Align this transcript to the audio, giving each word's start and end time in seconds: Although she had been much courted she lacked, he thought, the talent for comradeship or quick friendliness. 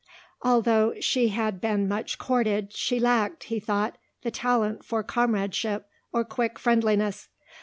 Although 0.41 0.95
she 0.99 1.27
had 1.27 1.61
been 1.61 1.87
much 1.87 2.17
courted 2.17 2.73
she 2.73 2.99
lacked, 2.99 3.43
he 3.43 3.59
thought, 3.59 3.99
the 4.23 4.31
talent 4.31 4.83
for 4.83 5.03
comradeship 5.03 5.87
or 6.11 6.25
quick 6.25 6.57
friendliness. 6.57 7.29